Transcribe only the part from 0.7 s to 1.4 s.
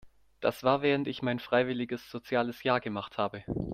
während ich mein